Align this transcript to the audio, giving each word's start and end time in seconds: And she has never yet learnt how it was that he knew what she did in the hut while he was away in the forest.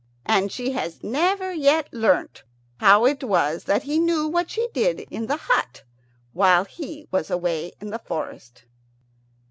And 0.25 0.51
she 0.51 0.71
has 0.71 1.03
never 1.03 1.53
yet 1.53 1.87
learnt 1.93 2.41
how 2.77 3.05
it 3.05 3.23
was 3.23 3.65
that 3.65 3.83
he 3.83 3.99
knew 3.99 4.27
what 4.27 4.49
she 4.49 4.67
did 4.73 5.01
in 5.11 5.27
the 5.27 5.37
hut 5.37 5.83
while 6.33 6.65
he 6.65 7.07
was 7.11 7.29
away 7.29 7.73
in 7.79 7.91
the 7.91 7.99
forest. 7.99 8.63